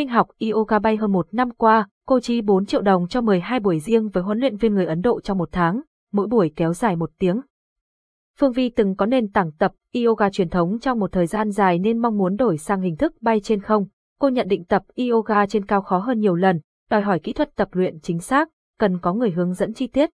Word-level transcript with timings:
Minh 0.00 0.08
học 0.08 0.28
yoga 0.52 0.78
bay 0.78 0.96
hơn 0.96 1.12
một 1.12 1.28
năm 1.32 1.50
qua, 1.50 1.88
cô 2.06 2.20
chi 2.20 2.40
4 2.40 2.66
triệu 2.66 2.82
đồng 2.82 3.08
cho 3.08 3.20
12 3.20 3.60
buổi 3.60 3.80
riêng 3.80 4.08
với 4.08 4.22
huấn 4.22 4.38
luyện 4.38 4.56
viên 4.56 4.74
người 4.74 4.86
Ấn 4.86 5.00
Độ 5.00 5.20
trong 5.20 5.38
một 5.38 5.48
tháng, 5.52 5.80
mỗi 6.12 6.26
buổi 6.26 6.52
kéo 6.56 6.72
dài 6.72 6.96
một 6.96 7.10
tiếng. 7.18 7.40
Phương 8.38 8.52
Vi 8.52 8.68
từng 8.68 8.96
có 8.96 9.06
nền 9.06 9.28
tảng 9.28 9.52
tập 9.52 9.72
yoga 10.04 10.30
truyền 10.30 10.48
thống 10.48 10.78
trong 10.78 10.98
một 10.98 11.12
thời 11.12 11.26
gian 11.26 11.50
dài 11.50 11.78
nên 11.78 11.98
mong 11.98 12.18
muốn 12.18 12.36
đổi 12.36 12.58
sang 12.58 12.80
hình 12.80 12.96
thức 12.96 13.12
bay 13.20 13.40
trên 13.40 13.60
không. 13.62 13.86
Cô 14.18 14.28
nhận 14.28 14.48
định 14.48 14.64
tập 14.64 14.82
yoga 14.96 15.46
trên 15.46 15.66
cao 15.66 15.82
khó 15.82 15.98
hơn 15.98 16.20
nhiều 16.20 16.34
lần, 16.34 16.60
đòi 16.90 17.00
hỏi 17.00 17.20
kỹ 17.20 17.32
thuật 17.32 17.56
tập 17.56 17.68
luyện 17.72 18.00
chính 18.00 18.18
xác, 18.20 18.48
cần 18.78 18.98
có 18.98 19.12
người 19.12 19.30
hướng 19.30 19.54
dẫn 19.54 19.74
chi 19.74 19.86
tiết. 19.86 20.10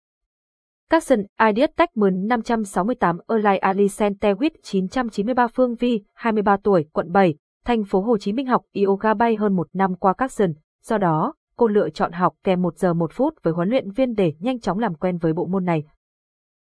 Capson 0.89 1.19
Ideas 1.49 1.69
Techman 1.77 2.27
568 2.27 3.17
Erlai 3.27 3.57
Ali 3.57 3.87
Centewit 3.87 4.51
993 4.63 5.47
Phương 5.47 5.75
Vi, 5.75 6.03
23 6.13 6.57
tuổi, 6.63 6.85
quận 6.93 7.11
7, 7.11 7.35
thành 7.65 7.83
phố 7.83 8.01
Hồ 8.01 8.17
Chí 8.17 8.33
Minh 8.33 8.47
học 8.47 8.61
yoga 8.85 9.13
bay 9.13 9.35
hơn 9.35 9.55
một 9.55 9.67
năm 9.73 9.95
qua 9.95 10.13
các 10.13 10.31
sân, 10.31 10.53
Do 10.83 10.97
đó, 10.97 11.33
cô 11.55 11.67
lựa 11.67 11.89
chọn 11.89 12.11
học 12.11 12.35
kèm 12.43 12.61
1 12.61 12.77
giờ 12.77 12.93
1 12.93 13.11
phút 13.13 13.43
với 13.43 13.53
huấn 13.53 13.69
luyện 13.69 13.91
viên 13.91 14.13
để 14.13 14.33
nhanh 14.39 14.59
chóng 14.59 14.79
làm 14.79 14.95
quen 14.95 15.17
với 15.17 15.33
bộ 15.33 15.45
môn 15.45 15.65
này. 15.65 15.83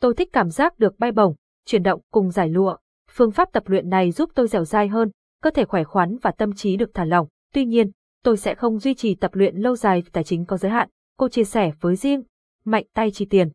Tôi 0.00 0.14
thích 0.14 0.28
cảm 0.32 0.50
giác 0.50 0.78
được 0.78 0.98
bay 0.98 1.12
bổng, 1.12 1.34
chuyển 1.66 1.82
động 1.82 2.00
cùng 2.10 2.30
giải 2.30 2.48
lụa. 2.48 2.76
Phương 3.10 3.30
pháp 3.30 3.52
tập 3.52 3.62
luyện 3.66 3.88
này 3.88 4.10
giúp 4.10 4.30
tôi 4.34 4.48
dẻo 4.48 4.64
dai 4.64 4.88
hơn, 4.88 5.10
cơ 5.42 5.50
thể 5.50 5.64
khỏe 5.64 5.84
khoắn 5.84 6.16
và 6.22 6.30
tâm 6.30 6.52
trí 6.52 6.76
được 6.76 6.90
thả 6.94 7.04
lỏng. 7.04 7.28
Tuy 7.52 7.64
nhiên, 7.64 7.90
tôi 8.24 8.36
sẽ 8.36 8.54
không 8.54 8.78
duy 8.78 8.94
trì 8.94 9.14
tập 9.14 9.34
luyện 9.34 9.56
lâu 9.56 9.76
dài 9.76 10.02
vì 10.02 10.10
tài 10.12 10.24
chính 10.24 10.44
có 10.44 10.56
giới 10.56 10.70
hạn. 10.70 10.88
Cô 11.18 11.28
chia 11.28 11.44
sẻ 11.44 11.72
với 11.80 11.96
riêng, 11.96 12.22
mạnh 12.64 12.84
tay 12.94 13.10
chi 13.10 13.26
tiền. 13.30 13.48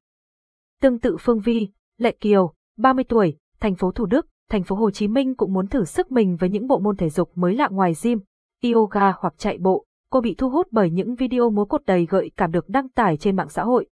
Tương 0.82 1.00
tự 1.00 1.18
Phương 1.20 1.40
Vi, 1.40 1.70
Lệ 1.98 2.16
Kiều, 2.20 2.54
30 2.78 3.04
tuổi, 3.04 3.38
thành 3.60 3.76
phố 3.76 3.92
Thủ 3.92 4.06
Đức, 4.06 4.28
thành 4.50 4.64
phố 4.64 4.76
Hồ 4.76 4.92
Chí 4.92 5.08
Minh 5.08 5.36
cũng 5.36 5.54
muốn 5.54 5.68
thử 5.68 5.86
sức 5.86 6.12
mình 6.12 6.36
với 6.36 6.50
những 6.50 6.68
bộ 6.68 6.80
môn 6.80 6.96
thể 6.96 7.10
dục 7.10 7.32
mới 7.36 7.56
lạ 7.56 7.68
ngoài 7.72 7.94
gym, 8.04 8.20
yoga 8.64 9.12
hoặc 9.20 9.34
chạy 9.38 9.58
bộ. 9.58 9.86
Cô 10.12 10.22
bị 10.22 10.36
thu 10.38 10.50
hút 10.50 10.68
bởi 10.72 10.92
những 10.92 11.16
video 11.16 11.50
múa 11.50 11.66
cột 11.66 11.86
đầy 11.86 12.06
gợi 12.06 12.32
cảm 12.38 12.52
được 12.52 12.70
đăng 12.70 12.90
tải 12.90 13.18
trên 13.18 13.36
mạng 13.36 13.50
xã 13.50 13.64
hội. 13.64 13.88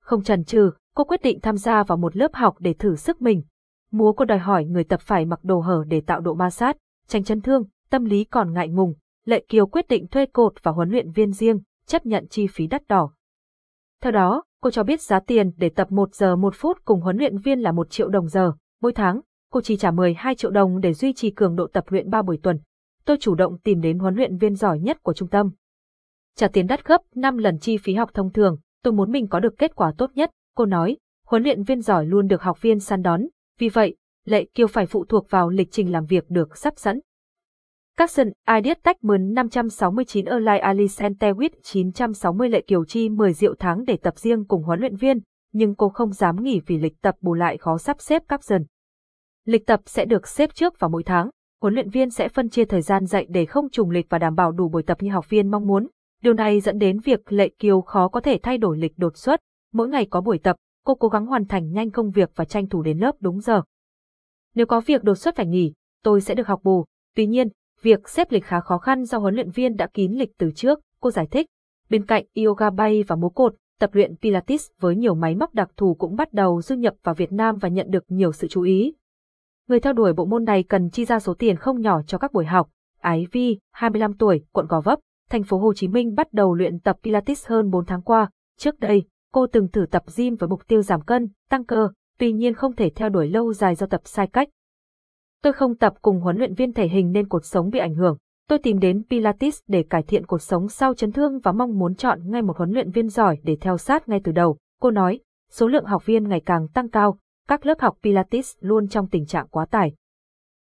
Không 0.00 0.22
chần 0.22 0.44
chừ, 0.44 0.70
cô 0.94 1.04
quyết 1.04 1.22
định 1.22 1.40
tham 1.40 1.56
gia 1.56 1.82
vào 1.82 1.98
một 1.98 2.16
lớp 2.16 2.34
học 2.34 2.56
để 2.58 2.72
thử 2.72 2.96
sức 2.96 3.22
mình. 3.22 3.42
Múa 3.90 4.12
cô 4.12 4.24
đòi 4.24 4.38
hỏi 4.38 4.64
người 4.64 4.84
tập 4.84 5.00
phải 5.00 5.24
mặc 5.24 5.40
đồ 5.42 5.60
hở 5.60 5.84
để 5.88 6.00
tạo 6.00 6.20
độ 6.20 6.34
ma 6.34 6.50
sát, 6.50 6.76
tránh 7.06 7.24
chấn 7.24 7.40
thương, 7.40 7.64
tâm 7.90 8.04
lý 8.04 8.24
còn 8.24 8.52
ngại 8.52 8.68
ngùng. 8.68 8.94
Lệ 9.24 9.44
Kiều 9.48 9.66
quyết 9.66 9.88
định 9.88 10.06
thuê 10.06 10.26
cột 10.26 10.52
và 10.62 10.72
huấn 10.72 10.90
luyện 10.90 11.10
viên 11.10 11.32
riêng, 11.32 11.60
chấp 11.86 12.06
nhận 12.06 12.26
chi 12.30 12.46
phí 12.46 12.66
đắt 12.66 12.88
đỏ. 12.88 13.10
Theo 14.02 14.12
đó, 14.12 14.42
cô 14.62 14.70
cho 14.70 14.82
biết 14.82 15.02
giá 15.02 15.20
tiền 15.20 15.50
để 15.56 15.68
tập 15.68 15.92
1 15.92 16.14
giờ 16.14 16.36
1 16.36 16.54
phút 16.56 16.78
cùng 16.84 17.00
huấn 17.00 17.16
luyện 17.16 17.38
viên 17.38 17.60
là 17.60 17.72
1 17.72 17.90
triệu 17.90 18.08
đồng 18.08 18.28
giờ. 18.28 18.52
Mỗi 18.82 18.92
tháng, 18.92 19.20
cô 19.50 19.60
chỉ 19.60 19.76
trả 19.76 19.90
12 19.90 20.34
triệu 20.34 20.50
đồng 20.50 20.80
để 20.80 20.92
duy 20.92 21.12
trì 21.12 21.30
cường 21.30 21.56
độ 21.56 21.66
tập 21.66 21.84
luyện 21.88 22.10
3 22.10 22.22
buổi 22.22 22.38
tuần. 22.42 22.58
Tôi 23.04 23.16
chủ 23.20 23.34
động 23.34 23.58
tìm 23.58 23.80
đến 23.80 23.98
huấn 23.98 24.14
luyện 24.14 24.36
viên 24.36 24.54
giỏi 24.54 24.80
nhất 24.80 25.02
của 25.02 25.12
trung 25.12 25.28
tâm. 25.28 25.50
Trả 26.36 26.48
tiền 26.48 26.66
đắt 26.66 26.84
gấp 26.84 27.00
5 27.14 27.36
lần 27.36 27.58
chi 27.58 27.76
phí 27.76 27.94
học 27.94 28.10
thông 28.14 28.32
thường, 28.32 28.58
tôi 28.82 28.92
muốn 28.92 29.12
mình 29.12 29.28
có 29.28 29.40
được 29.40 29.58
kết 29.58 29.74
quả 29.74 29.92
tốt 29.98 30.10
nhất, 30.14 30.30
cô 30.56 30.66
nói. 30.66 30.96
Huấn 31.26 31.42
luyện 31.42 31.62
viên 31.62 31.80
giỏi 31.80 32.06
luôn 32.06 32.26
được 32.26 32.42
học 32.42 32.62
viên 32.62 32.80
săn 32.80 33.02
đón, 33.02 33.22
vì 33.58 33.68
vậy, 33.68 33.96
Lệ 34.24 34.44
Kiều 34.54 34.66
phải 34.66 34.86
phụ 34.86 35.04
thuộc 35.04 35.30
vào 35.30 35.48
lịch 35.50 35.70
trình 35.70 35.92
làm 35.92 36.06
việc 36.06 36.30
được 36.30 36.56
sắp 36.56 36.74
sẵn. 36.76 37.00
Capson, 37.96 38.28
Ideas 38.56 38.78
Techman 38.82 39.32
569 39.34 40.24
Erlai 40.24 40.58
Ali 40.58 40.86
Centewit 40.86 41.50
960 41.62 42.48
Lệ 42.48 42.60
Kiều 42.60 42.84
Chi 42.84 43.08
10 43.08 43.34
triệu 43.34 43.54
tháng 43.58 43.84
để 43.84 43.96
tập 43.96 44.18
riêng 44.18 44.44
cùng 44.44 44.62
huấn 44.62 44.80
luyện 44.80 44.96
viên, 44.96 45.20
nhưng 45.52 45.74
cô 45.74 45.88
không 45.88 46.12
dám 46.12 46.42
nghỉ 46.42 46.60
vì 46.66 46.78
lịch 46.78 47.00
tập 47.00 47.14
bù 47.20 47.34
lại 47.34 47.58
khó 47.58 47.78
sắp 47.78 47.96
xếp 48.00 48.22
Capson. 48.28 48.62
Lịch 49.48 49.66
tập 49.66 49.80
sẽ 49.86 50.04
được 50.04 50.28
xếp 50.28 50.54
trước 50.54 50.80
vào 50.80 50.90
mỗi 50.90 51.02
tháng, 51.02 51.30
huấn 51.62 51.74
luyện 51.74 51.90
viên 51.90 52.10
sẽ 52.10 52.28
phân 52.28 52.48
chia 52.48 52.64
thời 52.64 52.82
gian 52.82 53.06
dạy 53.06 53.26
để 53.28 53.46
không 53.46 53.70
trùng 53.70 53.90
lịch 53.90 54.06
và 54.08 54.18
đảm 54.18 54.34
bảo 54.34 54.52
đủ 54.52 54.68
buổi 54.68 54.82
tập 54.82 54.96
như 55.00 55.10
học 55.10 55.30
viên 55.30 55.50
mong 55.50 55.66
muốn. 55.66 55.88
Điều 56.22 56.34
này 56.34 56.60
dẫn 56.60 56.78
đến 56.78 57.00
việc 57.00 57.32
Lệ 57.32 57.48
Kiều 57.58 57.80
khó 57.80 58.08
có 58.08 58.20
thể 58.20 58.38
thay 58.42 58.58
đổi 58.58 58.78
lịch 58.78 58.92
đột 58.96 59.16
xuất, 59.16 59.40
mỗi 59.72 59.88
ngày 59.88 60.06
có 60.10 60.20
buổi 60.20 60.38
tập, 60.38 60.56
cô 60.84 60.94
cố 60.94 61.08
gắng 61.08 61.26
hoàn 61.26 61.44
thành 61.44 61.72
nhanh 61.72 61.90
công 61.90 62.10
việc 62.10 62.30
và 62.34 62.44
tranh 62.44 62.68
thủ 62.68 62.82
đến 62.82 62.98
lớp 62.98 63.12
đúng 63.20 63.40
giờ. 63.40 63.62
Nếu 64.54 64.66
có 64.66 64.80
việc 64.80 65.04
đột 65.04 65.14
xuất 65.14 65.36
phải 65.36 65.46
nghỉ, 65.46 65.72
tôi 66.02 66.20
sẽ 66.20 66.34
được 66.34 66.46
học 66.46 66.60
bù. 66.62 66.84
Tuy 67.16 67.26
nhiên, 67.26 67.48
việc 67.82 68.08
xếp 68.08 68.32
lịch 68.32 68.44
khá 68.44 68.60
khó 68.60 68.78
khăn 68.78 69.04
do 69.04 69.18
huấn 69.18 69.34
luyện 69.34 69.50
viên 69.50 69.76
đã 69.76 69.86
kín 69.86 70.12
lịch 70.12 70.30
từ 70.38 70.50
trước, 70.54 70.80
cô 71.00 71.10
giải 71.10 71.26
thích. 71.30 71.46
Bên 71.90 72.06
cạnh 72.06 72.24
yoga 72.44 72.70
bay 72.70 73.04
và 73.08 73.16
múa 73.16 73.28
cột, 73.28 73.54
tập 73.80 73.90
luyện 73.92 74.16
Pilates 74.16 74.66
với 74.80 74.96
nhiều 74.96 75.14
máy 75.14 75.34
móc 75.34 75.54
đặc 75.54 75.70
thù 75.76 75.94
cũng 75.94 76.16
bắt 76.16 76.32
đầu 76.32 76.62
du 76.62 76.74
nhập 76.74 76.94
vào 77.02 77.14
Việt 77.14 77.32
Nam 77.32 77.56
và 77.56 77.68
nhận 77.68 77.90
được 77.90 78.04
nhiều 78.08 78.32
sự 78.32 78.48
chú 78.48 78.62
ý. 78.62 78.94
Người 79.68 79.80
theo 79.80 79.92
đuổi 79.92 80.12
bộ 80.12 80.24
môn 80.24 80.44
này 80.44 80.62
cần 80.62 80.90
chi 80.90 81.04
ra 81.04 81.18
số 81.18 81.34
tiền 81.34 81.56
không 81.56 81.80
nhỏ 81.80 82.02
cho 82.02 82.18
các 82.18 82.32
buổi 82.32 82.44
học. 82.44 82.68
Ái 83.00 83.26
Vi, 83.32 83.58
25 83.72 84.12
tuổi, 84.14 84.44
quận 84.52 84.66
Gò 84.66 84.80
Vấp, 84.80 84.98
thành 85.30 85.42
phố 85.42 85.58
Hồ 85.58 85.74
Chí 85.74 85.88
Minh 85.88 86.14
bắt 86.14 86.32
đầu 86.32 86.54
luyện 86.54 86.80
tập 86.80 86.96
Pilates 87.02 87.46
hơn 87.46 87.70
4 87.70 87.84
tháng 87.84 88.02
qua. 88.02 88.30
Trước 88.58 88.80
đây, 88.80 89.04
cô 89.32 89.46
từng 89.52 89.68
thử 89.68 89.86
tập 89.90 90.02
gym 90.16 90.36
với 90.36 90.48
mục 90.48 90.68
tiêu 90.68 90.82
giảm 90.82 91.00
cân, 91.00 91.28
tăng 91.50 91.64
cơ, 91.64 91.88
tuy 92.18 92.32
nhiên 92.32 92.54
không 92.54 92.74
thể 92.74 92.90
theo 92.90 93.08
đuổi 93.08 93.28
lâu 93.28 93.52
dài 93.52 93.74
do 93.74 93.86
tập 93.86 94.00
sai 94.04 94.26
cách. 94.26 94.48
Tôi 95.42 95.52
không 95.52 95.76
tập 95.76 95.94
cùng 96.02 96.20
huấn 96.20 96.36
luyện 96.36 96.54
viên 96.54 96.72
thể 96.72 96.88
hình 96.88 97.12
nên 97.12 97.28
cuộc 97.28 97.44
sống 97.44 97.70
bị 97.70 97.78
ảnh 97.78 97.94
hưởng. 97.94 98.16
Tôi 98.48 98.58
tìm 98.58 98.78
đến 98.78 99.02
Pilates 99.10 99.58
để 99.66 99.84
cải 99.90 100.02
thiện 100.02 100.26
cuộc 100.26 100.42
sống 100.42 100.68
sau 100.68 100.94
chấn 100.94 101.12
thương 101.12 101.38
và 101.38 101.52
mong 101.52 101.78
muốn 101.78 101.94
chọn 101.94 102.30
ngay 102.30 102.42
một 102.42 102.56
huấn 102.56 102.70
luyện 102.70 102.90
viên 102.90 103.08
giỏi 103.08 103.38
để 103.42 103.56
theo 103.60 103.78
sát 103.78 104.08
ngay 104.08 104.20
từ 104.24 104.32
đầu. 104.32 104.58
Cô 104.80 104.90
nói, 104.90 105.20
số 105.50 105.68
lượng 105.68 105.84
học 105.84 106.06
viên 106.06 106.28
ngày 106.28 106.40
càng 106.46 106.68
tăng 106.68 106.90
cao, 106.90 107.18
các 107.48 107.66
lớp 107.66 107.80
học 107.80 107.98
Pilates 108.02 108.56
luôn 108.60 108.88
trong 108.88 109.06
tình 109.06 109.26
trạng 109.26 109.48
quá 109.48 109.66
tải. 109.66 109.92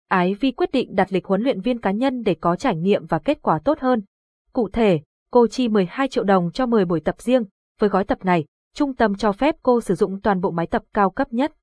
Ái 0.07 0.33
Vi 0.33 0.51
quyết 0.51 0.71
định 0.71 0.95
đặt 0.95 1.13
lịch 1.13 1.25
huấn 1.25 1.41
luyện 1.41 1.61
viên 1.61 1.79
cá 1.79 1.91
nhân 1.91 2.23
để 2.23 2.35
có 2.41 2.55
trải 2.55 2.75
nghiệm 2.75 3.05
và 3.05 3.19
kết 3.19 3.41
quả 3.41 3.59
tốt 3.59 3.79
hơn. 3.79 4.01
Cụ 4.53 4.69
thể, 4.69 5.01
cô 5.31 5.47
chi 5.47 5.67
12 5.67 6.07
triệu 6.07 6.23
đồng 6.23 6.51
cho 6.51 6.65
10 6.65 6.85
buổi 6.85 6.99
tập 6.99 7.21
riêng. 7.21 7.43
Với 7.79 7.89
gói 7.89 8.03
tập 8.03 8.25
này, 8.25 8.45
trung 8.73 8.95
tâm 8.95 9.15
cho 9.15 9.31
phép 9.31 9.55
cô 9.63 9.81
sử 9.81 9.95
dụng 9.95 10.21
toàn 10.21 10.41
bộ 10.41 10.51
máy 10.51 10.67
tập 10.67 10.83
cao 10.93 11.09
cấp 11.09 11.33
nhất. 11.33 11.53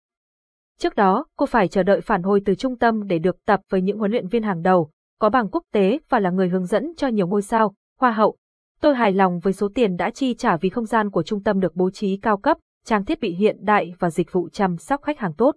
Trước 0.79 0.95
đó, 0.95 1.27
cô 1.37 1.47
phải 1.47 1.69
chờ 1.69 1.83
đợi 1.83 2.01
phản 2.01 2.23
hồi 2.23 2.43
từ 2.45 2.55
trung 2.55 2.79
tâm 2.79 3.07
để 3.07 3.19
được 3.19 3.45
tập 3.45 3.61
với 3.71 3.83
những 3.83 3.99
huấn 3.99 4.11
luyện 4.11 4.29
viên 4.29 4.43
hàng 4.43 4.63
đầu, 4.63 4.91
có 5.19 5.31
bằng 5.31 5.49
quốc 5.49 5.63
tế 5.73 5.99
và 6.09 6.19
là 6.21 6.31
người 6.31 6.49
hướng 6.49 6.67
dẫn 6.67 6.93
cho 6.97 7.09
nhiều 7.09 7.27
ngôi 7.27 7.43
sao, 7.43 7.75
hoa 8.01 8.13
hậu. 8.13 8.37
Tôi 8.81 8.95
hài 8.95 9.13
lòng 9.13 9.39
với 9.39 9.53
số 9.53 9.69
tiền 9.75 9.97
đã 9.97 10.11
chi 10.11 10.35
trả 10.35 10.57
vì 10.57 10.69
không 10.69 10.87
gian 10.87 11.11
của 11.11 11.23
trung 11.23 11.43
tâm 11.43 11.61
được 11.61 11.77
bố 11.77 11.91
trí 11.91 12.17
cao 12.17 12.37
cấp, 12.37 12.59
trang 12.85 13.05
thiết 13.05 13.21
bị 13.21 13.35
hiện 13.35 13.57
đại 13.61 13.95
và 13.99 14.11
dịch 14.11 14.33
vụ 14.33 14.49
chăm 14.49 14.77
sóc 14.77 15.03
khách 15.03 15.19
hàng 15.19 15.35
tốt. 15.35 15.57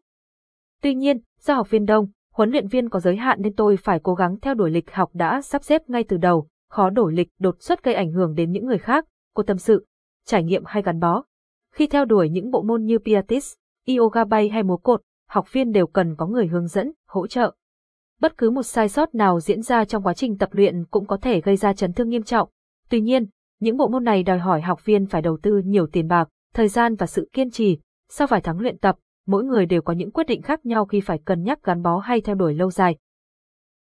Tuy 0.81 0.95
nhiên, 0.95 1.19
do 1.39 1.53
học 1.53 1.69
viên 1.69 1.85
đông, 1.85 2.07
huấn 2.33 2.49
luyện 2.49 2.67
viên 2.67 2.89
có 2.89 2.99
giới 2.99 3.15
hạn 3.15 3.41
nên 3.41 3.53
tôi 3.53 3.77
phải 3.77 3.99
cố 4.03 4.15
gắng 4.15 4.39
theo 4.39 4.53
đuổi 4.53 4.71
lịch 4.71 4.91
học 4.91 5.09
đã 5.13 5.41
sắp 5.41 5.63
xếp 5.63 5.89
ngay 5.89 6.03
từ 6.03 6.17
đầu, 6.17 6.47
khó 6.69 6.89
đổi 6.89 7.13
lịch 7.13 7.29
đột 7.39 7.61
xuất 7.61 7.83
gây 7.83 7.93
ảnh 7.93 8.11
hưởng 8.11 8.35
đến 8.35 8.51
những 8.51 8.65
người 8.65 8.77
khác, 8.77 9.05
cô 9.33 9.43
tâm 9.43 9.57
sự, 9.57 9.85
trải 10.25 10.43
nghiệm 10.43 10.63
hay 10.65 10.83
gắn 10.83 10.99
bó. 10.99 11.23
Khi 11.73 11.87
theo 11.87 12.05
đuổi 12.05 12.29
những 12.29 12.51
bộ 12.51 12.63
môn 12.63 12.83
như 12.83 12.99
Pilates, 12.99 13.53
yoga 13.97 14.23
bay 14.23 14.49
hay 14.49 14.63
múa 14.63 14.77
cột, 14.77 15.01
học 15.29 15.53
viên 15.53 15.71
đều 15.71 15.87
cần 15.87 16.15
có 16.15 16.27
người 16.27 16.47
hướng 16.47 16.67
dẫn, 16.67 16.91
hỗ 17.07 17.27
trợ. 17.27 17.55
Bất 18.21 18.37
cứ 18.37 18.49
một 18.49 18.63
sai 18.63 18.89
sót 18.89 19.15
nào 19.15 19.39
diễn 19.39 19.61
ra 19.61 19.85
trong 19.85 20.03
quá 20.03 20.13
trình 20.13 20.37
tập 20.37 20.49
luyện 20.51 20.85
cũng 20.85 21.05
có 21.05 21.17
thể 21.17 21.41
gây 21.41 21.55
ra 21.55 21.73
chấn 21.73 21.93
thương 21.93 22.09
nghiêm 22.09 22.23
trọng. 22.23 22.49
Tuy 22.89 23.01
nhiên, 23.01 23.25
những 23.59 23.77
bộ 23.77 23.87
môn 23.87 24.03
này 24.03 24.23
đòi 24.23 24.39
hỏi 24.39 24.61
học 24.61 24.85
viên 24.85 25.05
phải 25.05 25.21
đầu 25.21 25.37
tư 25.41 25.61
nhiều 25.65 25.87
tiền 25.87 26.07
bạc, 26.07 26.29
thời 26.55 26.67
gian 26.67 26.95
và 26.95 27.07
sự 27.07 27.29
kiên 27.33 27.51
trì. 27.51 27.77
Sau 28.09 28.27
vài 28.27 28.41
tháng 28.41 28.59
luyện 28.59 28.77
tập, 28.77 28.95
mỗi 29.27 29.43
người 29.43 29.65
đều 29.65 29.81
có 29.81 29.93
những 29.93 30.11
quyết 30.11 30.27
định 30.27 30.41
khác 30.41 30.65
nhau 30.65 30.85
khi 30.85 31.01
phải 31.01 31.19
cân 31.25 31.43
nhắc 31.43 31.63
gắn 31.63 31.81
bó 31.81 31.97
hay 31.97 32.21
theo 32.21 32.35
đuổi 32.35 32.53
lâu 32.53 32.71
dài. 32.71 32.97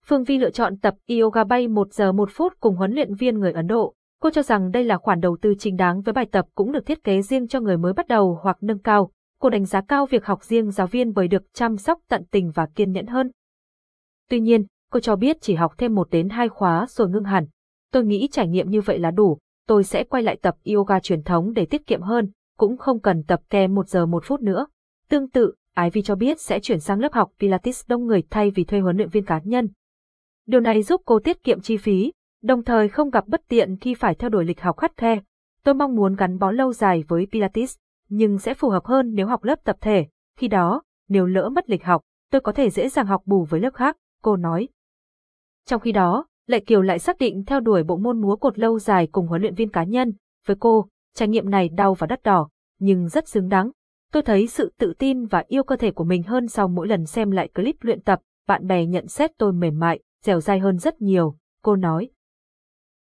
Phương 0.06 0.24
Vi 0.24 0.38
lựa 0.38 0.50
chọn 0.50 0.78
tập 0.78 0.94
yoga 1.08 1.44
bay 1.44 1.68
1 1.68 1.92
giờ 1.92 2.12
1 2.12 2.28
phút 2.32 2.52
cùng 2.60 2.76
huấn 2.76 2.92
luyện 2.92 3.14
viên 3.14 3.38
người 3.38 3.52
Ấn 3.52 3.66
Độ. 3.66 3.94
Cô 4.20 4.30
cho 4.30 4.42
rằng 4.42 4.70
đây 4.70 4.84
là 4.84 4.98
khoản 4.98 5.20
đầu 5.20 5.36
tư 5.42 5.54
chính 5.58 5.76
đáng 5.76 6.02
với 6.02 6.12
bài 6.12 6.26
tập 6.32 6.46
cũng 6.54 6.72
được 6.72 6.86
thiết 6.86 7.04
kế 7.04 7.22
riêng 7.22 7.48
cho 7.48 7.60
người 7.60 7.76
mới 7.76 7.92
bắt 7.92 8.08
đầu 8.08 8.38
hoặc 8.42 8.56
nâng 8.60 8.78
cao. 8.78 9.10
Cô 9.40 9.50
đánh 9.50 9.64
giá 9.64 9.80
cao 9.80 10.06
việc 10.06 10.24
học 10.24 10.44
riêng 10.44 10.70
giáo 10.70 10.86
viên 10.86 11.12
bởi 11.12 11.28
được 11.28 11.42
chăm 11.54 11.76
sóc 11.76 11.98
tận 12.08 12.24
tình 12.30 12.50
và 12.50 12.66
kiên 12.74 12.92
nhẫn 12.92 13.06
hơn. 13.06 13.30
Tuy 14.30 14.40
nhiên, 14.40 14.66
cô 14.90 15.00
cho 15.00 15.16
biết 15.16 15.36
chỉ 15.40 15.54
học 15.54 15.74
thêm 15.78 15.94
một 15.94 16.10
đến 16.10 16.28
hai 16.28 16.48
khóa 16.48 16.86
rồi 16.88 17.08
ngưng 17.08 17.24
hẳn. 17.24 17.46
Tôi 17.92 18.04
nghĩ 18.04 18.28
trải 18.32 18.48
nghiệm 18.48 18.70
như 18.70 18.80
vậy 18.80 18.98
là 18.98 19.10
đủ, 19.10 19.38
tôi 19.66 19.84
sẽ 19.84 20.04
quay 20.04 20.22
lại 20.22 20.38
tập 20.42 20.54
yoga 20.74 21.00
truyền 21.00 21.22
thống 21.22 21.52
để 21.52 21.66
tiết 21.66 21.86
kiệm 21.86 22.02
hơn, 22.02 22.30
cũng 22.62 22.76
không 22.76 23.00
cần 23.00 23.22
tập 23.22 23.40
ke 23.50 23.66
một 23.66 23.88
giờ 23.88 24.06
một 24.06 24.24
phút 24.26 24.40
nữa. 24.40 24.66
Tương 25.08 25.30
tự, 25.30 25.54
Ái 25.74 25.90
Vi 25.90 26.02
cho 26.02 26.14
biết 26.14 26.40
sẽ 26.40 26.60
chuyển 26.60 26.80
sang 26.80 27.00
lớp 27.00 27.12
học 27.12 27.30
Pilates 27.40 27.82
đông 27.88 28.06
người 28.06 28.22
thay 28.30 28.50
vì 28.50 28.64
thuê 28.64 28.80
huấn 28.80 28.96
luyện 28.96 29.08
viên 29.08 29.24
cá 29.24 29.40
nhân. 29.44 29.68
Điều 30.46 30.60
này 30.60 30.82
giúp 30.82 31.02
cô 31.04 31.18
tiết 31.18 31.42
kiệm 31.42 31.60
chi 31.60 31.76
phí, 31.76 32.12
đồng 32.42 32.64
thời 32.64 32.88
không 32.88 33.10
gặp 33.10 33.28
bất 33.28 33.40
tiện 33.48 33.76
khi 33.76 33.94
phải 33.94 34.14
theo 34.14 34.30
đuổi 34.30 34.44
lịch 34.44 34.60
học 34.60 34.76
khắt 34.76 34.96
khe. 34.96 35.20
Tôi 35.64 35.74
mong 35.74 35.96
muốn 35.96 36.16
gắn 36.16 36.38
bó 36.38 36.50
lâu 36.50 36.72
dài 36.72 37.04
với 37.08 37.26
Pilates, 37.32 37.76
nhưng 38.08 38.38
sẽ 38.38 38.54
phù 38.54 38.68
hợp 38.70 38.84
hơn 38.84 39.14
nếu 39.14 39.26
học 39.26 39.44
lớp 39.44 39.64
tập 39.64 39.76
thể. 39.80 40.06
Khi 40.38 40.48
đó, 40.48 40.82
nếu 41.08 41.26
lỡ 41.26 41.48
mất 41.48 41.70
lịch 41.70 41.84
học, 41.84 42.02
tôi 42.30 42.40
có 42.40 42.52
thể 42.52 42.70
dễ 42.70 42.88
dàng 42.88 43.06
học 43.06 43.22
bù 43.24 43.44
với 43.44 43.60
lớp 43.60 43.74
khác, 43.74 43.96
cô 44.22 44.36
nói. 44.36 44.68
Trong 45.66 45.80
khi 45.80 45.92
đó, 45.92 46.26
Lệ 46.46 46.60
Kiều 46.60 46.82
lại 46.82 46.98
xác 46.98 47.18
định 47.18 47.44
theo 47.44 47.60
đuổi 47.60 47.82
bộ 47.82 47.96
môn 47.96 48.20
múa 48.20 48.36
cột 48.36 48.58
lâu 48.58 48.78
dài 48.78 49.08
cùng 49.12 49.26
huấn 49.26 49.42
luyện 49.42 49.54
viên 49.54 49.68
cá 49.68 49.84
nhân. 49.84 50.12
Với 50.46 50.56
cô, 50.60 50.88
trải 51.14 51.28
nghiệm 51.28 51.50
này 51.50 51.68
đau 51.68 51.94
và 51.94 52.06
đắt 52.06 52.22
đỏ, 52.22 52.48
nhưng 52.82 53.08
rất 53.08 53.28
xứng 53.28 53.48
đáng. 53.48 53.70
Tôi 54.12 54.22
thấy 54.22 54.46
sự 54.46 54.72
tự 54.78 54.92
tin 54.98 55.26
và 55.26 55.44
yêu 55.48 55.64
cơ 55.64 55.76
thể 55.76 55.90
của 55.90 56.04
mình 56.04 56.22
hơn 56.22 56.48
sau 56.48 56.68
mỗi 56.68 56.88
lần 56.88 57.06
xem 57.06 57.30
lại 57.30 57.48
clip 57.48 57.76
luyện 57.80 58.00
tập, 58.00 58.20
bạn 58.48 58.66
bè 58.66 58.86
nhận 58.86 59.08
xét 59.08 59.30
tôi 59.38 59.52
mềm 59.52 59.78
mại, 59.78 60.00
dẻo 60.22 60.40
dai 60.40 60.58
hơn 60.58 60.78
rất 60.78 61.02
nhiều, 61.02 61.36
cô 61.62 61.76
nói. 61.76 62.10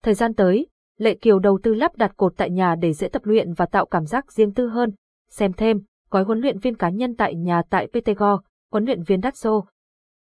Thời 0.02 0.14
gian 0.14 0.34
tới, 0.34 0.66
Lệ 0.98 1.14
Kiều 1.14 1.38
đầu 1.38 1.58
tư 1.62 1.74
lắp 1.74 1.96
đặt 1.96 2.16
cột 2.16 2.32
tại 2.36 2.50
nhà 2.50 2.74
để 2.74 2.92
dễ 2.92 3.08
tập 3.08 3.22
luyện 3.24 3.52
và 3.52 3.66
tạo 3.66 3.86
cảm 3.86 4.06
giác 4.06 4.32
riêng 4.32 4.54
tư 4.54 4.68
hơn. 4.68 4.90
Xem 5.30 5.52
thêm, 5.52 5.80
gói 6.10 6.24
huấn 6.24 6.38
luyện 6.38 6.58
viên 6.58 6.76
cá 6.76 6.90
nhân 6.90 7.16
tại 7.16 7.34
nhà 7.34 7.62
tại 7.70 7.86
PTGO, 7.86 8.42
huấn 8.72 8.84
luyện 8.84 9.02
viên 9.02 9.20
đắt. 9.20 9.34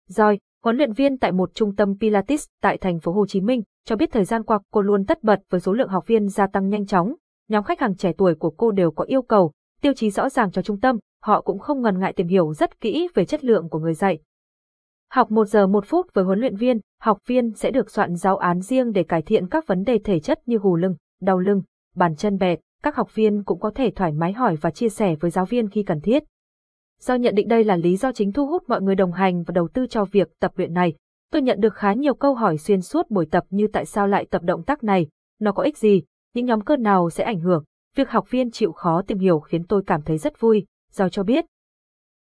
Rồi, 0.08 0.40
huấn 0.64 0.78
luyện 0.78 0.94
viên 0.94 1.18
tại 1.18 1.32
một 1.32 1.54
trung 1.54 1.76
tâm 1.76 1.94
Pilates 2.00 2.46
tại 2.62 2.78
thành 2.78 3.00
phố 3.00 3.12
Hồ 3.12 3.28
Chí 3.28 3.42
Minh, 3.42 3.64
cho 3.86 3.96
biết 3.96 4.12
thời 4.12 4.26
gian 4.26 4.44
qua 4.44 4.60
cô 4.72 4.82
luôn 4.82 5.06
tất 5.06 5.24
bật 5.24 5.40
với 5.50 5.62
số 5.62 5.74
lượng 5.74 5.90
học 5.90 6.08
viên 6.08 6.28
gia 6.28 6.48
tăng 6.48 6.70
nhanh 6.70 6.86
chóng. 6.86 7.14
Nhóm 7.50 7.64
khách 7.64 7.80
hàng 7.80 7.96
trẻ 7.96 8.12
tuổi 8.18 8.36
của 8.36 8.50
cô 8.50 8.72
đều 8.72 8.92
có 8.92 9.04
yêu 9.04 9.22
cầu, 9.22 9.52
tiêu 9.82 9.94
chí 9.94 10.10
rõ 10.10 10.30
ràng 10.30 10.52
cho 10.52 10.62
trung 10.62 10.80
tâm, 10.80 10.98
họ 11.24 11.42
cũng 11.42 11.60
không 11.60 11.82
ngần 11.82 12.00
ngại 12.00 12.14
tìm 12.14 12.28
hiểu 12.28 12.54
rất 12.54 12.80
kỹ 12.80 13.08
về 13.14 13.26
chất 13.26 13.44
lượng 13.44 13.70
của 13.70 13.80
người 13.80 13.94
dạy. 13.94 14.20
Học 15.12 15.32
1 15.32 15.46
giờ 15.46 15.68
1 15.68 15.86
phút 15.86 16.14
với 16.14 16.26
huấn 16.26 16.40
luyện 16.40 16.56
viên, 16.56 16.80
học 17.02 17.18
viên 17.28 17.52
sẽ 17.52 17.72
được 17.72 17.92
soạn 17.92 18.16
giáo 18.16 18.38
án 18.38 18.62
riêng 18.62 18.92
để 18.92 19.04
cải 19.04 19.22
thiện 19.22 19.48
các 19.48 19.68
vấn 19.68 19.84
đề 19.84 20.00
thể 20.04 20.20
chất 20.20 20.40
như 20.46 20.58
gù 20.58 20.76
lưng, 20.76 20.96
đau 21.22 21.40
lưng, 21.40 21.62
bàn 21.96 22.16
chân 22.16 22.38
bẹt. 22.38 22.60
Các 22.84 22.96
học 22.96 23.16
viên 23.16 23.44
cũng 23.44 23.60
có 23.60 23.72
thể 23.76 23.92
thoải 23.96 24.12
mái 24.12 24.34
hỏi 24.34 24.56
và 24.62 24.72
chia 24.72 24.90
sẻ 24.90 25.16
với 25.16 25.32
giáo 25.32 25.46
viên 25.46 25.70
khi 25.70 25.84
cần 25.84 26.02
thiết. 26.02 26.24
Do 27.00 27.16
nhận 27.16 27.36
định 27.36 27.48
đây 27.48 27.64
là 27.64 27.76
lý 27.76 27.98
do 27.98 28.12
chính 28.12 28.32
thu 28.32 28.48
hút 28.48 28.64
mọi 28.68 28.82
người 28.82 28.96
đồng 28.96 29.12
hành 29.12 29.44
và 29.44 29.52
đầu 29.52 29.68
tư 29.74 29.88
cho 29.88 30.06
việc 30.06 30.40
tập 30.40 30.52
luyện 30.56 30.74
này, 30.74 30.94
tôi 31.32 31.42
nhận 31.42 31.60
được 31.60 31.74
khá 31.74 31.94
nhiều 31.94 32.14
câu 32.14 32.34
hỏi 32.34 32.58
xuyên 32.58 32.82
suốt 32.82 33.10
buổi 33.10 33.26
tập 33.26 33.44
như 33.50 33.68
tại 33.74 33.86
sao 33.86 34.08
lại 34.08 34.26
tập 34.30 34.42
động 34.44 34.64
tác 34.64 34.84
này, 34.84 35.08
nó 35.40 35.52
có 35.52 35.64
ích 35.64 35.78
gì, 35.78 36.04
những 36.38 36.45
nhóm 36.45 36.62
cơ 36.62 36.78
nào 36.78 37.10
sẽ 37.10 37.24
ảnh 37.24 37.39
hưởng. 37.39 37.63
Việc 37.95 38.10
học 38.10 38.31
viên 38.31 38.51
chịu 38.51 38.72
khó 38.72 39.01
tìm 39.07 39.19
hiểu 39.19 39.39
khiến 39.39 39.63
tôi 39.63 39.84
cảm 39.88 40.01
thấy 40.01 40.18
rất 40.18 40.39
vui, 40.39 40.66
do 40.92 41.10
cho 41.10 41.24
biết. 41.24 41.45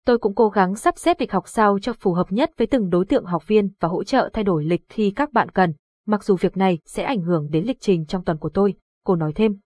Tôi 0.05 0.19
cũng 0.19 0.35
cố 0.35 0.49
gắng 0.49 0.75
sắp 0.75 0.99
xếp 0.99 1.17
lịch 1.21 1.33
học 1.33 1.49
sao 1.49 1.79
cho 1.79 1.93
phù 1.93 2.13
hợp 2.13 2.33
nhất 2.33 2.51
với 2.57 2.67
từng 2.67 2.91
đối 2.91 3.05
tượng 3.05 3.25
học 3.25 3.47
viên 3.47 3.69
và 3.81 3.89
hỗ 3.89 4.05
trợ 4.05 4.31
thay 4.33 4.45
đổi 4.45 4.65
lịch 4.65 4.83
khi 4.89 5.13
các 5.17 5.33
bạn 5.33 5.49
cần, 5.49 5.73
mặc 6.07 6.25
dù 6.25 6.37
việc 6.37 6.57
này 6.57 6.79
sẽ 6.85 7.03
ảnh 7.03 7.21
hưởng 7.21 7.49
đến 7.51 7.65
lịch 7.65 7.81
trình 7.81 8.07
trong 8.07 8.25
tuần 8.25 8.39
của 8.39 8.49
tôi, 8.49 8.75
cô 9.05 9.17
nói 9.17 9.33
thêm. 9.33 9.59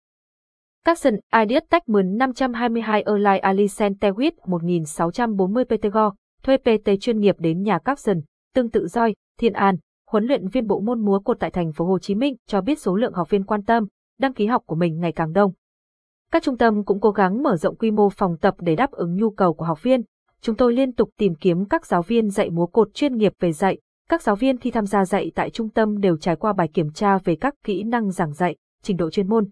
Capson 0.85 1.15
Ideas 1.35 1.63
Tech 1.71 1.89
mướn 1.89 2.17
522 2.17 3.03
Erlai 3.03 3.39
Alicent 3.39 3.97
Tewit 4.01 4.33
1640 4.47 5.65
PTG, 5.65 5.99
thuê 6.43 6.57
PT 6.57 6.91
chuyên 7.01 7.21
nghiệp 7.21 7.37
đến 7.39 7.63
nhà 7.63 7.79
Capson, 7.79 8.21
tương 8.55 8.71
tự 8.71 8.87
doi 8.87 9.15
Thiên 9.39 9.53
An, 9.53 9.77
huấn 10.11 10.25
luyện 10.25 10.49
viên 10.49 10.67
bộ 10.67 10.81
môn 10.81 11.05
múa 11.05 11.19
cột 11.19 11.41
tại 11.41 11.51
thành 11.51 11.73
phố 11.73 11.85
Hồ 11.85 11.99
Chí 11.99 12.15
Minh 12.15 12.37
cho 12.47 12.61
biết 12.61 12.79
số 12.79 12.97
lượng 12.97 13.13
học 13.13 13.31
viên 13.31 13.45
quan 13.45 13.63
tâm, 13.63 13.87
đăng 14.21 14.33
ký 14.33 14.47
học 14.47 14.63
của 14.67 14.75
mình 14.75 15.01
ngày 15.01 15.13
càng 15.13 15.33
đông. 15.33 15.53
Các 16.33 16.43
trung 16.43 16.57
tâm 16.57 16.85
cũng 16.85 17.01
cố 17.01 17.11
gắng 17.11 17.43
mở 17.43 17.57
rộng 17.57 17.77
quy 17.77 17.91
mô 17.91 18.09
phòng 18.09 18.37
tập 18.37 18.55
để 18.59 18.77
đáp 18.77 18.91
ứng 18.91 19.17
nhu 19.17 19.31
cầu 19.31 19.55
của 19.55 19.65
học 19.65 19.83
viên. 19.83 20.03
Chúng 20.41 20.57
tôi 20.57 20.73
liên 20.73 20.93
tục 20.93 21.11
tìm 21.17 21.35
kiếm 21.35 21.65
các 21.65 21.87
giáo 21.87 22.03
viên 22.03 22.31
dạy 22.31 22.51
múa 22.51 22.67
cột 22.67 22.95
chuyên 22.95 23.17
nghiệp 23.17 23.33
về 23.41 23.53
dạy. 23.53 23.79
Các 24.09 24.23
giáo 24.23 24.37
viên 24.37 24.59
khi 24.59 24.71
tham 24.71 24.87
gia 24.87 25.05
dạy 25.05 25.33
tại 25.35 25.51
trung 25.51 25.71
tâm 25.71 26.01
đều 26.01 26.17
trải 26.17 26.37
qua 26.37 26.53
bài 26.53 26.69
kiểm 26.75 26.93
tra 26.93 27.19
về 27.19 27.37
các 27.37 27.55
kỹ 27.65 27.83
năng 27.83 28.11
giảng 28.11 28.33
dạy, 28.33 28.57
trình 28.83 28.97
độ 28.97 29.11
chuyên 29.11 29.29
môn. 29.29 29.49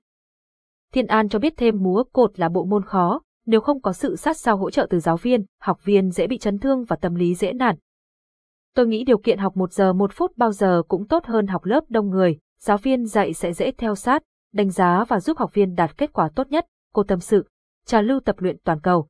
Thiên 0.92 1.06
An 1.06 1.28
cho 1.28 1.38
biết 1.38 1.54
thêm 1.56 1.82
múa 1.82 2.04
cột 2.12 2.40
là 2.40 2.48
bộ 2.48 2.64
môn 2.64 2.84
khó, 2.84 3.20
nếu 3.46 3.60
không 3.60 3.80
có 3.80 3.92
sự 3.92 4.16
sát 4.16 4.36
sao 4.36 4.56
hỗ 4.56 4.70
trợ 4.70 4.86
từ 4.90 5.00
giáo 5.00 5.16
viên, 5.16 5.44
học 5.60 5.84
viên 5.84 6.10
dễ 6.10 6.26
bị 6.26 6.38
chấn 6.38 6.58
thương 6.58 6.84
và 6.84 6.96
tâm 6.96 7.14
lý 7.14 7.34
dễ 7.34 7.52
nản. 7.52 7.76
Tôi 8.74 8.86
nghĩ 8.86 9.04
điều 9.04 9.18
kiện 9.18 9.38
học 9.38 9.56
một 9.56 9.72
giờ 9.72 9.92
một 9.92 10.10
phút 10.14 10.36
bao 10.36 10.52
giờ 10.52 10.82
cũng 10.88 11.06
tốt 11.06 11.24
hơn 11.24 11.46
học 11.46 11.64
lớp 11.64 11.84
đông 11.88 12.10
người, 12.10 12.38
giáo 12.60 12.78
viên 12.78 13.06
dạy 13.06 13.34
sẽ 13.34 13.52
dễ 13.52 13.72
theo 13.72 13.94
sát, 13.94 14.22
đánh 14.52 14.70
giá 14.70 15.04
và 15.08 15.20
giúp 15.20 15.38
học 15.38 15.54
viên 15.54 15.74
đạt 15.74 15.98
kết 15.98 16.12
quả 16.12 16.28
tốt 16.34 16.46
nhất, 16.50 16.66
cô 16.92 17.02
tâm 17.02 17.20
sự. 17.20 17.48
Trà 17.86 18.00
lưu 18.00 18.20
tập 18.20 18.36
luyện 18.38 18.56
toàn 18.64 18.80
cầu. 18.80 19.08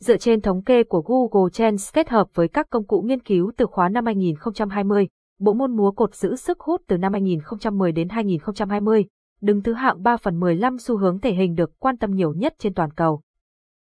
Dựa 0.00 0.16
trên 0.16 0.40
thống 0.40 0.62
kê 0.62 0.82
của 0.84 1.02
Google 1.06 1.50
Trends 1.52 1.94
kết 1.94 2.08
hợp 2.08 2.28
với 2.34 2.48
các 2.48 2.70
công 2.70 2.86
cụ 2.86 3.02
nghiên 3.02 3.22
cứu 3.22 3.52
từ 3.56 3.66
khóa 3.66 3.88
năm 3.88 4.06
2020, 4.06 5.08
bộ 5.38 5.52
môn 5.52 5.76
múa 5.76 5.90
cột 5.90 6.14
giữ 6.14 6.36
sức 6.36 6.60
hút 6.60 6.82
từ 6.86 6.98
năm 6.98 7.12
2010 7.12 7.92
đến 7.92 8.08
2020, 8.08 9.04
đứng 9.40 9.62
thứ 9.62 9.72
hạng 9.72 10.02
3 10.02 10.16
phần 10.16 10.40
15 10.40 10.78
xu 10.78 10.98
hướng 10.98 11.20
thể 11.20 11.32
hình 11.32 11.54
được 11.54 11.78
quan 11.78 11.96
tâm 11.96 12.10
nhiều 12.10 12.32
nhất 12.32 12.54
trên 12.58 12.74
toàn 12.74 12.90
cầu. 12.90 13.20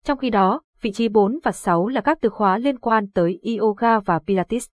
Trong 0.04 0.18
khi 0.18 0.30
đó, 0.30 0.60
vị 0.80 0.92
trí 0.92 1.08
4 1.08 1.38
và 1.44 1.52
6 1.52 1.88
là 1.88 2.00
các 2.00 2.18
từ 2.20 2.28
khóa 2.28 2.58
liên 2.58 2.78
quan 2.78 3.10
tới 3.10 3.40
yoga 3.60 4.00
và 4.00 4.18
Pilates. 4.18 4.66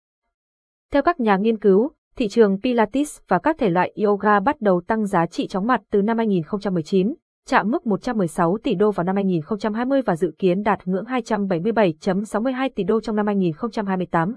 Theo 0.92 1.02
các 1.02 1.20
nhà 1.20 1.36
nghiên 1.36 1.58
cứu, 1.58 1.90
thị 2.20 2.28
trường 2.28 2.60
Pilates 2.62 3.18
và 3.28 3.38
các 3.38 3.58
thể 3.58 3.68
loại 3.68 3.92
yoga 4.04 4.40
bắt 4.40 4.60
đầu 4.60 4.80
tăng 4.86 5.06
giá 5.06 5.26
trị 5.26 5.46
chóng 5.46 5.66
mặt 5.66 5.80
từ 5.90 6.02
năm 6.02 6.18
2019, 6.18 7.14
chạm 7.46 7.70
mức 7.70 7.86
116 7.86 8.58
tỷ 8.62 8.74
đô 8.74 8.90
vào 8.90 9.04
năm 9.04 9.16
2020 9.16 10.02
và 10.02 10.16
dự 10.16 10.34
kiến 10.38 10.62
đạt 10.62 10.88
ngưỡng 10.88 11.04
277.62 11.04 12.70
tỷ 12.74 12.84
đô 12.84 13.00
trong 13.00 13.16
năm 13.16 13.26
2028. 13.26 14.34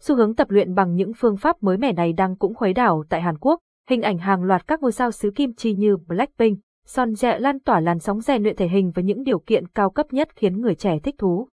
Xu 0.00 0.16
hướng 0.16 0.34
tập 0.34 0.50
luyện 0.50 0.74
bằng 0.74 0.94
những 0.94 1.12
phương 1.16 1.36
pháp 1.36 1.62
mới 1.62 1.76
mẻ 1.76 1.92
này 1.92 2.12
đang 2.12 2.36
cũng 2.36 2.54
khuấy 2.54 2.72
đảo 2.72 3.04
tại 3.08 3.20
Hàn 3.20 3.38
Quốc, 3.38 3.60
hình 3.88 4.02
ảnh 4.02 4.18
hàng 4.18 4.42
loạt 4.42 4.66
các 4.66 4.82
ngôi 4.82 4.92
sao 4.92 5.10
xứ 5.10 5.30
kim 5.34 5.54
chi 5.54 5.74
như 5.74 5.96
Blackpink, 5.96 6.58
Son 6.86 7.10
Jae 7.10 7.40
lan 7.40 7.60
tỏa 7.60 7.80
làn 7.80 7.98
sóng 7.98 8.20
rèn 8.20 8.42
luyện 8.42 8.56
thể 8.56 8.68
hình 8.68 8.90
với 8.94 9.04
những 9.04 9.22
điều 9.22 9.38
kiện 9.38 9.68
cao 9.68 9.90
cấp 9.90 10.06
nhất 10.12 10.28
khiến 10.36 10.60
người 10.60 10.74
trẻ 10.74 10.98
thích 11.02 11.14
thú. 11.18 11.48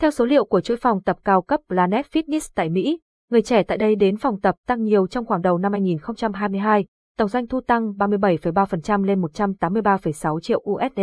Theo 0.00 0.10
số 0.10 0.24
liệu 0.24 0.44
của 0.44 0.60
chuỗi 0.60 0.76
phòng 0.76 1.02
tập 1.02 1.16
cao 1.24 1.42
cấp 1.42 1.60
Planet 1.68 2.06
Fitness 2.12 2.52
tại 2.54 2.68
Mỹ, 2.68 3.00
người 3.30 3.42
trẻ 3.42 3.62
tại 3.62 3.78
đây 3.78 3.94
đến 3.94 4.16
phòng 4.16 4.40
tập 4.40 4.54
tăng 4.66 4.82
nhiều 4.82 5.06
trong 5.06 5.26
khoảng 5.26 5.42
đầu 5.42 5.58
năm 5.58 5.72
2022, 5.72 6.84
tổng 7.18 7.28
doanh 7.28 7.46
thu 7.46 7.60
tăng 7.60 7.92
37,3% 7.92 9.04
lên 9.04 9.20
183,6 9.20 10.40
triệu 10.40 10.62
USD. 10.70 11.00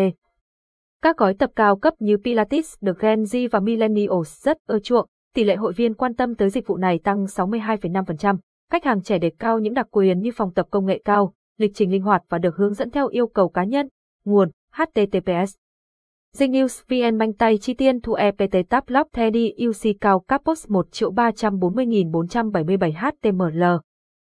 Các 1.01 1.17
gói 1.17 1.33
tập 1.33 1.49
cao 1.55 1.75
cấp 1.75 1.93
như 1.99 2.17
Pilates 2.23 2.73
được 2.81 2.99
Gen 2.99 3.23
Z 3.23 3.49
và 3.51 3.59
Millennials 3.59 4.43
rất 4.43 4.57
ưa 4.67 4.79
chuộng, 4.79 5.07
tỷ 5.33 5.43
lệ 5.43 5.55
hội 5.55 5.73
viên 5.73 5.93
quan 5.93 6.15
tâm 6.15 6.35
tới 6.35 6.49
dịch 6.49 6.67
vụ 6.67 6.77
này 6.77 6.99
tăng 7.03 7.25
62,5%. 7.25 8.37
Khách 8.71 8.83
hàng 8.83 9.01
trẻ 9.01 9.17
đề 9.17 9.31
cao 9.39 9.59
những 9.59 9.73
đặc 9.73 9.87
quyền 9.91 10.19
như 10.19 10.31
phòng 10.35 10.53
tập 10.53 10.67
công 10.71 10.85
nghệ 10.85 11.01
cao, 11.05 11.33
lịch 11.57 11.71
trình 11.75 11.91
linh 11.91 12.03
hoạt 12.03 12.21
và 12.29 12.37
được 12.37 12.55
hướng 12.55 12.73
dẫn 12.73 12.91
theo 12.91 13.07
yêu 13.07 13.27
cầu 13.27 13.49
cá 13.49 13.63
nhân. 13.63 13.87
Nguồn 14.25 14.49
HTTPS 14.75 15.55
Dinh 16.37 16.51
News 16.51 16.81
VN 16.87 17.17
Banh 17.17 17.33
tay 17.33 17.57
chi 17.57 17.73
tiên 17.73 18.01
thu 18.01 18.13
EPT 18.13 18.69
Tab 18.69 18.83
Lock 18.87 19.11
Teddy 19.13 19.53
UC 19.69 19.93
cao 20.01 20.19
Capos 20.27 20.65
1 20.67 20.91
triệu 20.91 21.11
340.477 21.11 22.91
HTML 22.93 23.79